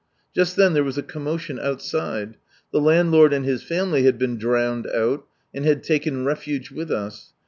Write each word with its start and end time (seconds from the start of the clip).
Just 0.33 0.55
then 0.55 0.73
there 0.73 0.83
was 0.83 0.97
a 0.97 1.03
commotion 1.03 1.59
outside. 1.59 2.37
The 2.71 2.81
landlord 2.81 3.33
and 3.33 3.45
his 3.45 3.61
family 3.61 4.01
had 4.01 4.17
been 4.17 4.39
drowned 4.39 4.87
out, 4.87 5.27
and 5.53 5.63
had 5.63 5.83
taken 5.83 6.25
refuge 6.25 6.71
with 6.71 6.89
us. 6.91 7.33